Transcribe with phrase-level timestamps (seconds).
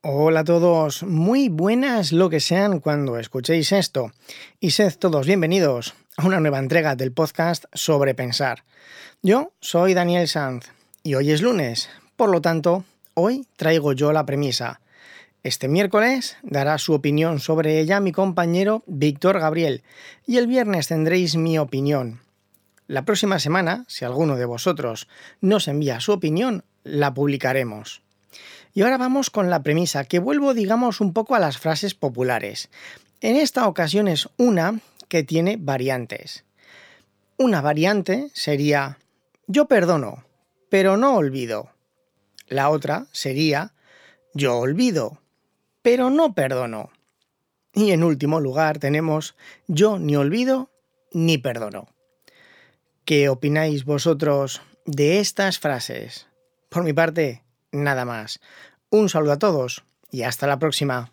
[0.00, 4.12] Hola a todos, muy buenas lo que sean cuando escuchéis esto
[4.60, 8.62] y sed todos bienvenidos a una nueva entrega del podcast sobre pensar.
[9.22, 10.66] Yo soy Daniel Sanz
[11.02, 12.84] y hoy es lunes, por lo tanto,
[13.14, 14.80] hoy traigo yo la premisa.
[15.42, 19.82] Este miércoles dará su opinión sobre ella mi compañero Víctor Gabriel
[20.28, 22.20] y el viernes tendréis mi opinión.
[22.86, 25.08] La próxima semana, si alguno de vosotros
[25.40, 28.00] nos envía su opinión, la publicaremos.
[28.74, 32.68] Y ahora vamos con la premisa, que vuelvo, digamos, un poco a las frases populares.
[33.20, 36.44] En esta ocasión es una que tiene variantes.
[37.36, 38.98] Una variante sería
[39.46, 40.24] yo perdono,
[40.68, 41.70] pero no olvido.
[42.46, 43.74] La otra sería
[44.34, 45.20] yo olvido,
[45.82, 46.90] pero no perdono.
[47.74, 49.36] Y en último lugar tenemos
[49.66, 50.70] yo ni olvido
[51.12, 51.88] ni perdono.
[53.04, 56.26] ¿Qué opináis vosotros de estas frases?
[56.68, 57.42] Por mi parte,
[57.72, 58.40] nada más.
[58.90, 61.12] Un saludo a todos y hasta la próxima.